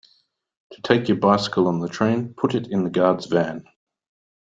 To 0.71 0.81
take 0.81 1.09
your 1.09 1.17
bicycle 1.19 1.67
on 1.67 1.79
the 1.79 1.87
train, 1.87 2.33
put 2.33 2.55
it 2.55 2.65
in 2.65 2.83
the 2.85 2.89
guard’s 2.89 3.27
van 3.27 3.65